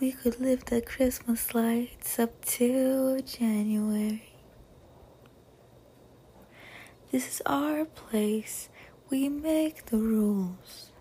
We 0.00 0.12
could 0.12 0.38
live 0.38 0.64
the 0.66 0.80
Christmas 0.80 1.56
lights 1.56 2.20
up 2.20 2.44
till 2.44 3.20
January. 3.20 4.22
This 7.10 7.26
is 7.26 7.42
our 7.44 7.84
place, 7.84 8.68
we 9.10 9.28
make 9.28 9.86
the 9.86 9.96
rules. 9.96 10.92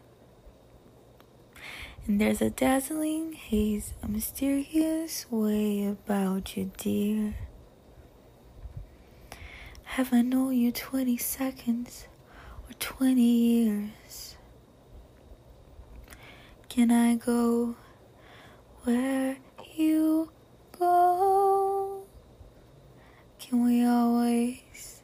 And 2.08 2.20
there's 2.20 2.42
a 2.42 2.50
dazzling 2.50 3.34
haze, 3.34 3.94
a 4.02 4.08
mysterious 4.08 5.28
way 5.30 5.86
about 5.86 6.58
you, 6.58 6.72
dear. 6.78 7.36
Have 9.84 10.12
I 10.12 10.24
known 10.24 10.54
you 10.56 10.72
20 10.72 11.18
seconds 11.18 12.08
or 12.68 12.74
20 12.80 13.22
years? 13.22 14.38
Can 16.68 16.90
I 16.90 17.14
go 17.14 17.76
where 18.88 19.36
you 19.76 20.32
go? 20.80 22.06
Can 23.38 23.66
we 23.66 23.86
always 23.86 25.04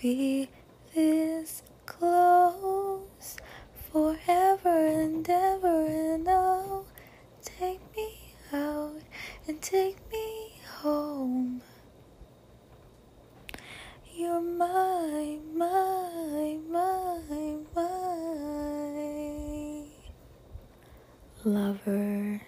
be 0.00 0.48
this 0.94 1.64
close 1.84 3.36
forever 3.90 4.86
and 4.86 5.28
ever? 5.28 5.86
And 5.86 6.28
oh 6.30 6.84
take 7.42 7.80
me 7.96 8.34
out 8.52 9.02
and 9.48 9.60
take 9.60 9.98
me 10.12 10.60
home. 10.76 11.60
You're 14.14 14.40
my 14.40 15.40
my 15.56 16.56
my 16.70 17.56
my 17.74 17.88
lover 21.44 22.47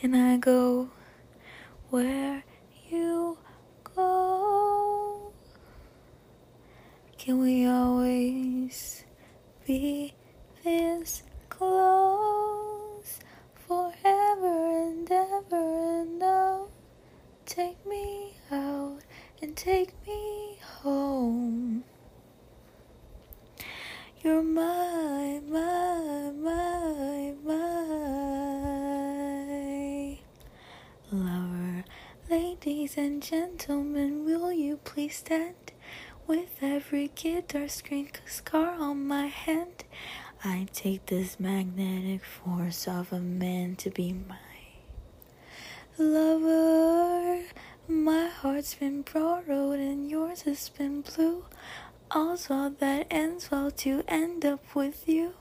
Can 0.00 0.14
I 0.14 0.38
go 0.38 0.88
where 1.90 2.42
you 2.88 3.36
go? 3.94 5.30
Can 7.18 7.38
we 7.38 7.66
always 7.66 9.04
be 9.66 10.14
this 10.64 11.22
close 11.50 13.18
forever 13.68 14.88
and 14.88 15.12
ever 15.12 16.00
and 16.00 16.22
oh 16.22 16.68
take 17.44 17.84
me 17.84 18.38
out 18.50 19.00
and 19.42 19.54
take 19.54 19.92
me 20.06 20.60
home 20.62 21.84
you're 24.22 24.42
my 24.42 25.42
my 25.46 25.79
ladies 32.30 32.96
and 32.96 33.20
gentlemen 33.20 34.24
will 34.24 34.52
you 34.52 34.76
please 34.84 35.16
stand 35.16 35.72
with 36.28 36.58
every 36.62 37.10
guitar 37.16 37.66
screen 37.66 38.08
scar 38.24 38.70
on 38.78 39.04
my 39.04 39.26
hand 39.26 39.82
I 40.44 40.68
take 40.72 41.06
this 41.06 41.40
magnetic 41.40 42.24
force 42.24 42.86
of 42.86 43.12
a 43.12 43.18
man 43.18 43.74
to 43.76 43.90
be 43.90 44.12
my 44.12 44.36
lover. 45.98 47.42
My 47.88 48.28
heart's 48.28 48.74
been 48.74 49.02
borrowed 49.02 49.80
and 49.80 50.08
yours 50.08 50.42
has 50.42 50.68
been 50.68 51.02
blue. 51.02 51.44
All's 52.12 52.48
well 52.48 52.70
that 52.78 53.06
ends 53.10 53.50
well 53.50 53.70
to 53.72 54.02
end 54.08 54.44
up 54.44 54.74
with 54.74 55.08
you. 55.08 55.34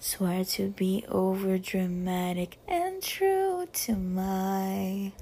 Swear 0.00 0.44
to 0.44 0.70
be 0.70 1.04
over 1.08 1.58
dramatic 1.58 2.56
and 2.66 3.02
true 3.02 3.68
to 3.72 3.94
my 3.94 5.12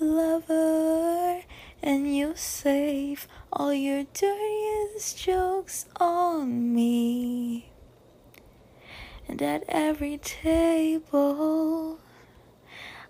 lover. 0.00 1.42
And 1.82 2.16
you 2.16 2.32
save 2.34 3.28
all 3.52 3.74
your 3.74 4.04
dirtiest 4.14 5.18
jokes 5.18 5.86
on 5.96 6.74
me. 6.74 7.70
And 9.28 9.42
at 9.42 9.64
every 9.68 10.18
table, 10.18 11.98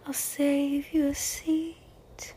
I'll 0.07 0.13
save 0.13 0.93
you 0.93 1.09
a 1.09 1.15
seat. 1.15 2.35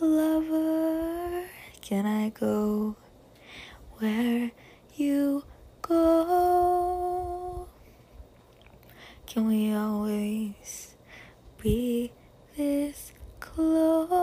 Lover, 0.00 1.44
can 1.80 2.06
I 2.06 2.30
go 2.30 2.96
where 3.98 4.50
you 4.94 5.44
go? 5.82 7.68
Can 9.26 9.46
we 9.46 9.74
always 9.74 10.96
be 11.62 12.12
this 12.56 13.09
close 13.56 14.19